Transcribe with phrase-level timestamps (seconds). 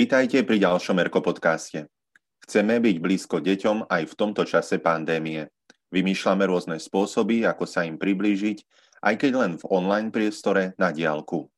[0.00, 1.84] Vitajte pri ďalšom Erko podcaste.
[2.48, 5.52] Chceme byť blízko deťom aj v tomto čase pandémie.
[5.92, 8.64] Vymýšľame rôzne spôsoby, ako sa im priblížiť,
[9.04, 11.52] aj keď len v online priestore na diálku.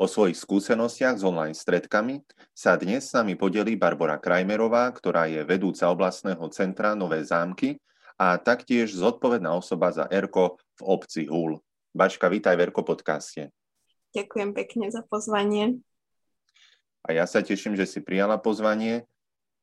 [0.00, 2.24] O svojich skúsenostiach s online stredkami
[2.56, 7.76] sa dnes s nami podelí Barbara Krajmerová, ktorá je vedúca oblastného centra Nové zámky
[8.16, 11.60] a taktiež zodpovedná osoba za ERKO v obci Hul.
[11.92, 13.52] Bačka, vítaj v ERKO podcaste.
[14.16, 15.84] Ďakujem pekne za pozvanie.
[17.04, 19.04] A ja sa teším, že si prijala pozvanie.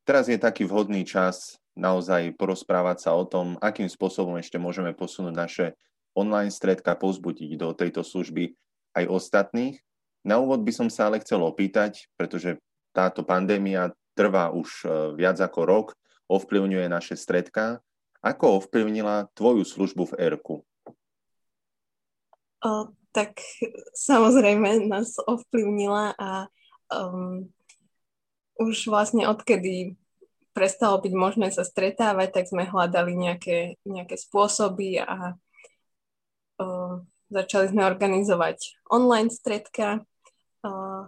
[0.06, 5.34] Teraz je taký vhodný čas naozaj porozprávať sa o tom, akým spôsobom ešte môžeme posunúť
[5.34, 5.66] naše
[6.14, 8.54] online stredka, pozbudiť do tejto služby
[8.94, 9.80] aj ostatných.
[10.22, 12.62] Na úvod by som sa ale chcel opýtať, pretože
[12.94, 15.88] táto pandémia trvá už e, viac ako rok,
[16.30, 17.82] ovplyvňuje naše stredka.
[18.22, 20.56] Ako ovplyvnila tvoju službu v ERKu?
[23.12, 23.42] Tak
[23.98, 26.46] samozrejme nás ovplyvnila a
[26.92, 27.48] um,
[28.60, 29.96] už vlastne odkedy
[30.52, 35.40] prestalo byť možné sa stretávať, tak sme hľadali nejaké, nejaké spôsoby a
[36.60, 36.94] uh,
[37.32, 40.04] začali sme organizovať online stredka
[40.68, 41.08] uh,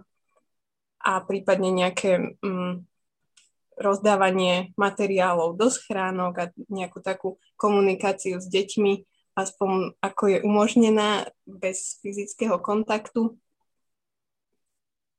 [1.04, 2.88] a prípadne nejaké um,
[3.76, 9.04] rozdávanie materiálov do schránok a nejakú takú komunikáciu s deťmi
[9.34, 13.34] aspoň ako je umožnená bez fyzického kontaktu.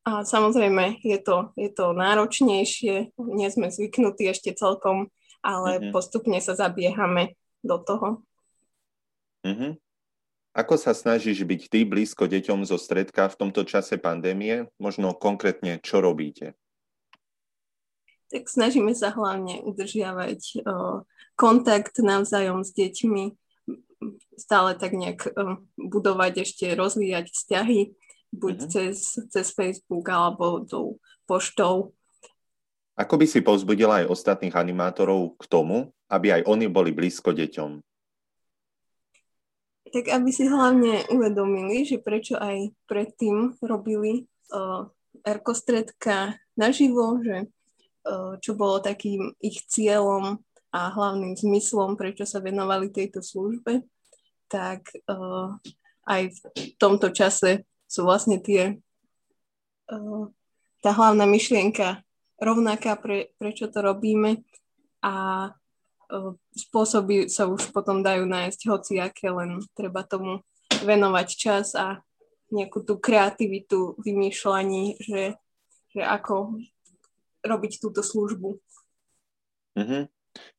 [0.05, 5.09] A samozrejme, je to, je to náročnejšie, nie sme zvyknutí ešte celkom,
[5.41, 5.91] ale mm-hmm.
[5.93, 7.33] postupne sa zabiehame
[7.65, 8.07] do toho.
[9.41, 9.81] Mm-hmm.
[10.55, 14.69] Ako sa snažíš byť ty blízko deťom zo stredka v tomto čase pandémie?
[14.77, 16.53] Možno konkrétne, čo robíte?
[18.29, 21.03] Tak snažíme sa hlavne udržiavať o,
[21.35, 23.35] kontakt navzájom s deťmi,
[24.37, 27.79] stále tak nejak um, budovať ešte, rozvíjať vzťahy,
[28.35, 28.71] buď uh-huh.
[28.71, 31.95] cez, cez Facebook alebo tou poštou.
[32.95, 37.83] Ako by si povzbudila aj ostatných animátorov k tomu, aby aj oni boli blízko deťom?
[39.91, 44.87] Tak aby si hlavne uvedomili, že prečo aj predtým robili uh,
[45.23, 50.39] erkostredka naživo, že uh, čo bolo takým ich cieľom
[50.71, 53.83] a hlavným zmyslom, prečo sa venovali tejto službe
[54.47, 55.57] tak uh,
[56.05, 56.39] aj v
[56.77, 58.83] tomto čase sú vlastne tie,
[59.87, 60.27] uh,
[60.83, 62.03] tá hlavná myšlienka
[62.35, 64.43] rovnaká, pre, prečo to robíme
[64.99, 65.13] a
[65.55, 70.43] uh, spôsoby sa už potom dajú nájsť hociaké, len treba tomu
[70.83, 72.03] venovať čas a
[72.51, 75.39] nejakú tú kreativitu vymýšľaní, že,
[75.95, 76.59] že ako
[77.41, 78.59] robiť túto službu.
[79.79, 80.03] Mm-hmm.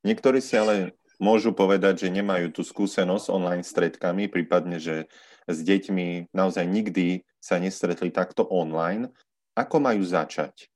[0.02, 5.08] Niektorí si ale môžu povedať, že nemajú tú skúsenosť online stredkami, prípadne, že
[5.46, 9.10] s deťmi naozaj nikdy sa nestretli takto online.
[9.54, 10.68] Ako majú začať?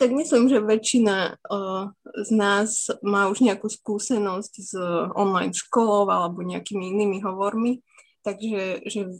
[0.00, 1.92] Tak myslím, že väčšina uh,
[2.24, 4.72] z nás má už nejakú skúsenosť s
[5.12, 7.84] online školou alebo nejakými inými hovormi,
[8.24, 9.12] takže že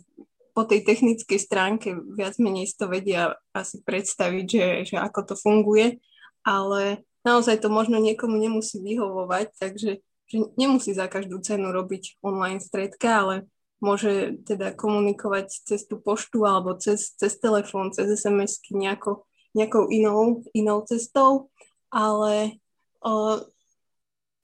[0.57, 5.35] po tej technickej stránke viac menej si to vedia asi predstaviť, že, že ako to
[5.37, 6.01] funguje,
[6.49, 12.63] ale naozaj to možno niekomu nemusí vyhovovať, takže že nemusí za každú cenu robiť online
[12.63, 13.35] stredka, ale
[13.83, 19.27] môže teda komunikovať cez tú poštu alebo cez, cez telefón, cez SMS-ky nejako,
[19.57, 21.51] nejakou inou, inou cestou,
[21.91, 22.63] ale
[23.03, 23.43] o,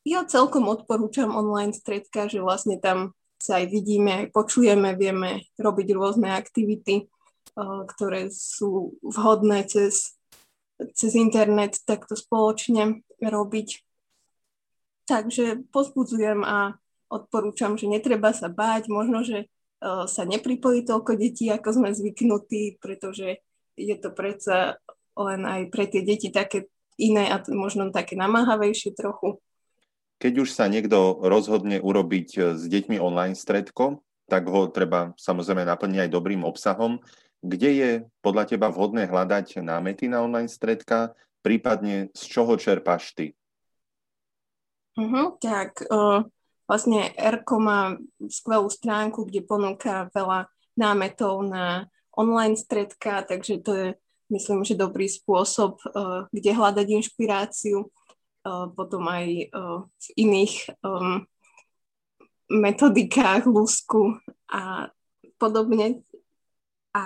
[0.03, 5.87] ja celkom odporúčam online stredka, že vlastne tam sa aj vidíme, aj počujeme, vieme robiť
[5.95, 7.07] rôzne aktivity,
[7.55, 10.17] o, ktoré sú vhodné cez
[10.93, 13.86] cez internet takto spoločne robiť.
[15.07, 16.75] Takže pozbudzujem a
[17.07, 22.83] odporúčam, že netreba sa báť, možno, že uh, sa nepripojí toľko detí, ako sme zvyknutí,
[22.83, 23.39] pretože
[23.79, 24.83] je to predsa
[25.17, 26.69] len aj pre tie deti také
[26.99, 29.39] iné a možno také namáhavejšie trochu.
[30.17, 35.69] Keď už sa niekto rozhodne urobiť e, s deťmi online stredko, tak ho treba samozrejme
[35.69, 37.05] naplniť aj dobrým obsahom.
[37.45, 37.91] Kde je
[38.25, 41.13] podľa teba vhodné hľadať námety na online stredka,
[41.45, 43.37] prípadne z čoho čerpáš ty?
[44.97, 46.25] Uh-huh, tak uh,
[46.65, 48.01] vlastne ERKO má
[48.33, 53.89] skvelú stránku, kde ponúka veľa námetov na online stredka, takže to je
[54.33, 61.29] myslím, že dobrý spôsob, uh, kde hľadať inšpiráciu, uh, potom aj uh, v iných um,
[62.49, 64.17] metodikách, lúsku
[64.49, 64.89] a
[65.37, 66.01] podobne.
[66.97, 67.05] A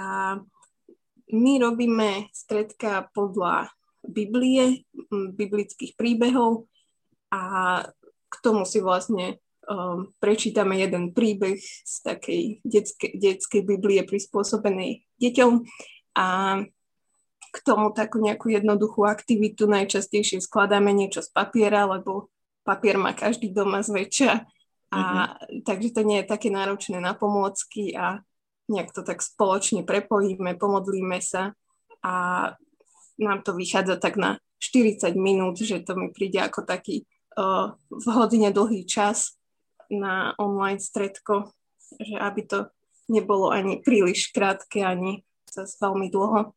[1.34, 3.74] my robíme stredka podľa
[4.06, 6.69] Biblie, biblických príbehov
[7.30, 7.40] a
[8.30, 15.52] k tomu si vlastne um, prečítame jeden príbeh z takej detskej, detskej Biblie prispôsobenej deťom
[16.18, 16.26] a
[17.50, 19.66] k tomu takú nejakú jednoduchú aktivitu.
[19.66, 22.30] Najčastejšie skladáme niečo z papiera, lebo
[22.62, 24.46] papier má každý doma zväčša.
[24.90, 25.62] A mm-hmm.
[25.66, 28.22] takže to nie je také náročné na pomôcky a
[28.70, 31.54] nejak to tak spoločne prepojíme, pomodlíme sa
[32.06, 32.14] a
[33.18, 37.06] nám to vychádza tak na 40 minút, že to mi príde ako taký
[37.90, 39.38] vhodne dlhý čas
[39.90, 41.50] na online stredko,
[41.98, 42.58] že aby to
[43.10, 46.54] nebolo ani príliš krátke, ani cez veľmi dlho.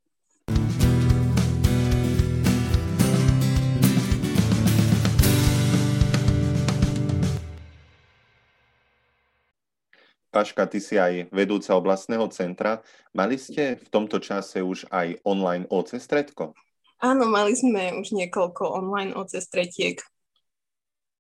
[10.34, 12.82] Paška, ty si aj vedúca oblastného centra.
[13.14, 16.58] Mali ste v tomto čase už aj online OC stredko?
[16.98, 20.02] Áno, mali sme už niekoľko online OC stretiek.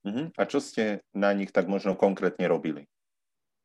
[0.03, 0.27] Uh-huh.
[0.35, 2.91] A čo ste na nich tak možno konkrétne robili?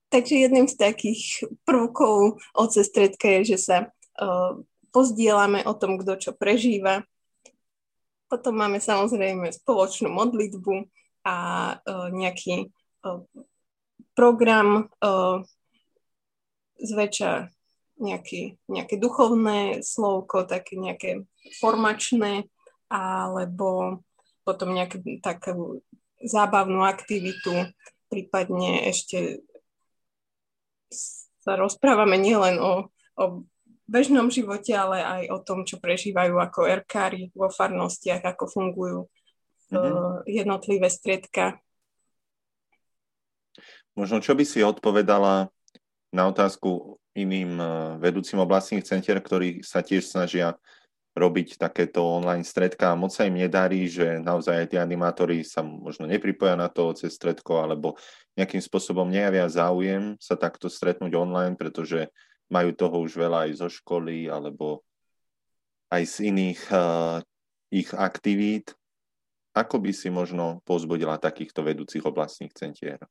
[0.09, 2.41] Takže jedným z takých prvkov
[2.81, 4.57] stredka je, že sa uh,
[4.89, 7.05] pozdielame o tom, kto čo prežíva.
[8.31, 10.89] Potom máme samozrejme spoločnú modlitbu
[11.29, 11.37] a
[11.77, 12.73] uh, nejaký
[13.05, 13.21] uh,
[14.17, 15.45] program uh,
[16.81, 17.53] zväčša
[17.99, 21.27] nejaký, nejaké duchovné slovko, také nejaké
[21.59, 22.47] formačné,
[22.87, 24.01] alebo
[24.47, 25.83] potom nejakú takú
[26.23, 27.71] zábavnú aktivitu,
[28.11, 29.43] prípadne ešte
[31.43, 33.25] sa rozprávame nielen o, o
[33.89, 39.01] bežnom živote, ale aj o tom, čo prežívajú ako erkári vo farnostiach, ako fungujú
[39.73, 40.29] mm-hmm.
[40.29, 41.61] jednotlivé striedka
[43.99, 45.51] Možno čo by si odpovedala
[46.15, 47.69] na otázku iným eh,
[47.99, 50.55] vedúcim oblastných centier, ktorí sa tiež snažia
[51.19, 56.07] robiť takéto online stredka moc sa im nedarí, že naozaj aj tí animátori sa možno
[56.07, 57.99] nepripoja na to cez stredko alebo
[58.39, 62.09] nejakým spôsobom nejavia záujem sa takto stretnúť online, pretože
[62.49, 64.87] majú toho už veľa aj zo školy alebo
[65.93, 67.19] aj z iných uh,
[67.69, 68.73] ich aktivít.
[69.53, 73.03] Ako by si možno pozbudila takýchto vedúcich oblastných centier?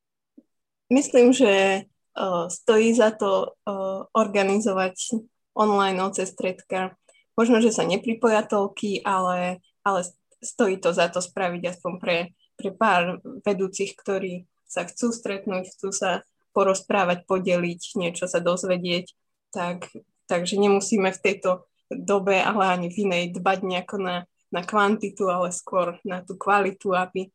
[0.87, 1.83] Myslím, že
[2.15, 5.19] uh, stojí za to uh, organizovať
[5.57, 6.95] online noce stredka.
[7.37, 9.99] Možno, že sa nepripoja toľky, ale, ale
[10.41, 12.17] stojí to za to spraviť aspoň pre,
[12.57, 19.13] pre pár vedúcich, ktorí sa chcú stretnúť, chcú sa porozprávať, podeliť, niečo sa dozvedieť.
[19.53, 19.93] Tak,
[20.25, 24.15] takže nemusíme v tejto dobe, ale ani v inej dbať nejako na,
[24.49, 27.29] na kvantitu, ale skôr na tú kvalitu, aby,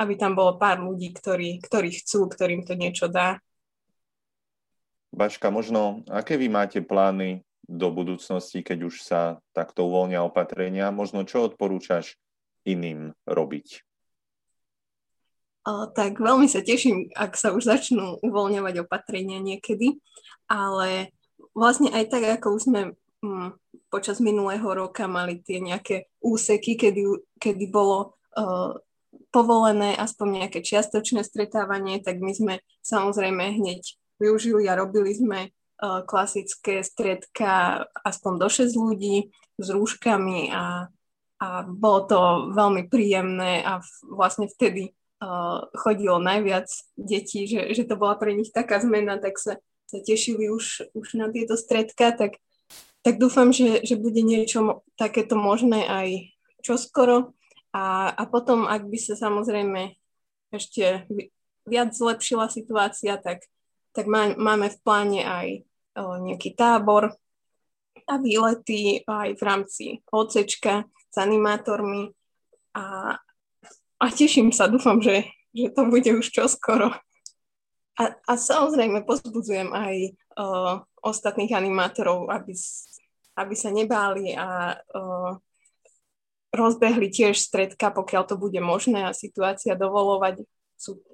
[0.00, 3.38] aby tam bolo pár ľudí, ktorí, ktorí chcú, ktorým to niečo dá.
[5.12, 10.92] Baška, možno aké vy máte plány do budúcnosti, keď už sa takto uvoľnia opatrenia?
[10.92, 12.20] Možno čo odporúčaš
[12.68, 13.80] iným robiť?
[15.62, 20.02] O, tak veľmi sa teším, ak sa už začnú uvoľňovať opatrenia niekedy,
[20.50, 21.14] ale
[21.54, 22.80] vlastne aj tak, ako už sme
[23.22, 27.02] hm, počas minulého roka mali tie nejaké úseky, kedy,
[27.38, 28.74] kedy bolo uh,
[29.30, 36.86] povolené aspoň nejaké čiastočné stretávanie, tak my sme samozrejme hneď využili a robili sme klasické
[36.86, 40.86] stredka aspoň do 6 ľudí s rúškami a,
[41.42, 42.18] a bolo to
[42.54, 48.54] veľmi príjemné a vlastne vtedy uh, chodilo najviac detí, že, že to bola pre nich
[48.54, 49.58] taká zmena, tak sa,
[49.90, 52.38] sa tešili už, už na tieto stredka, tak,
[53.02, 56.08] tak dúfam, že, že bude niečo takéto možné aj
[56.62, 57.34] čoskoro.
[57.74, 59.98] A, a potom, ak by sa samozrejme
[60.52, 61.08] ešte
[61.66, 63.48] viac zlepšila situácia, tak,
[63.96, 65.48] tak má, máme v pláne aj
[65.96, 67.12] nejaký tábor
[68.08, 72.10] a výlety aj v rámci OCčka s animátormi
[72.72, 73.16] a,
[74.00, 76.96] a teším sa, dúfam, že, že to bude už čoskoro.
[78.00, 80.12] A, a samozrejme pozbudzujem aj o,
[81.04, 82.56] ostatných animátorov, aby,
[83.36, 85.36] aby sa nebáli a o,
[86.52, 90.44] rozbehli tiež stredka, pokiaľ to bude možné a situácia dovolovať.
[90.80, 91.04] Sú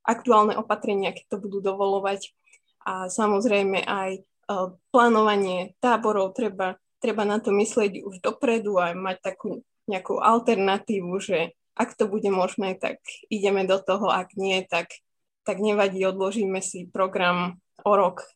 [0.00, 2.32] aktuálne opatrenia, keď to budú dovolovať.
[2.86, 9.16] A samozrejme aj uh, plánovanie táborov treba, treba na to myslieť už dopredu a mať
[9.20, 9.60] takú
[9.90, 13.00] nejakú alternatívu, že ak to bude možné, tak
[13.32, 14.92] ideme do toho, ak nie, tak,
[15.42, 18.28] tak nevadí, odložíme si program o rok.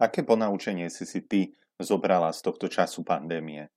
[0.00, 3.68] Aké ponaučenie si si ty zobrala z tohto času pandémie?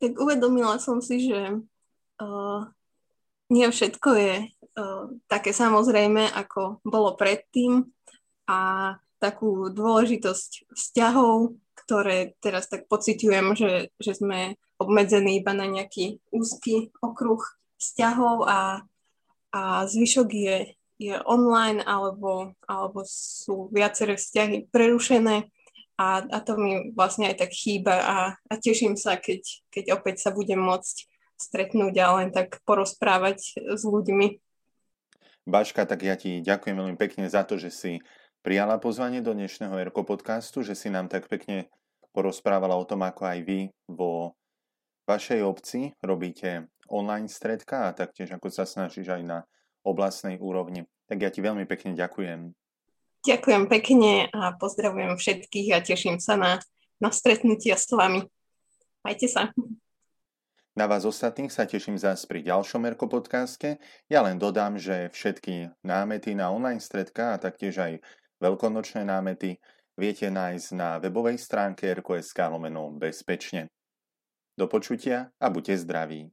[0.00, 1.60] tak uvedomila som si, že
[2.24, 2.60] uh,
[3.52, 7.84] nie všetko je uh, také samozrejme, ako bolo predtým
[8.50, 8.58] a
[9.22, 16.90] takú dôležitosť vzťahov, ktoré teraz tak pociťujem, že, že sme obmedzení iba na nejaký úzky
[16.98, 17.38] okruh
[17.78, 18.82] vzťahov a,
[19.54, 20.58] a zvyšok je,
[20.98, 25.46] je online alebo, alebo sú viaceré vzťahy prerušené
[26.00, 30.24] a, a to mi vlastne aj tak chýba a, a teším sa, keď, keď opäť
[30.24, 31.04] sa budem môcť
[31.36, 34.40] stretnúť a len tak porozprávať s ľuďmi.
[35.44, 37.92] Baška, tak ja ti ďakujem veľmi pekne za to, že si
[38.40, 41.68] prijala pozvanie do dnešného Erko podcastu, že si nám tak pekne
[42.16, 44.32] porozprávala o tom, ako aj vy vo
[45.04, 49.38] vašej obci robíte online stredka a taktiež ako sa snažíš aj na
[49.84, 50.88] oblastnej úrovni.
[51.04, 52.56] Tak ja ti veľmi pekne ďakujem.
[53.20, 56.52] Ďakujem pekne a pozdravujem všetkých a teším sa na,
[56.96, 58.24] na stretnutia s vami.
[59.04, 59.52] Majte sa.
[60.72, 63.76] Na vás ostatných sa teším zás pri ďalšom Erko podcaste.
[64.08, 67.92] Ja len dodám, že všetky námety na online stredka a taktiež aj
[68.40, 69.60] veľkonočné námety
[69.94, 73.68] viete nájsť na webovej stránke rko.sk lomeno bezpečne.
[74.56, 76.28] Do počutia a buďte zdraví.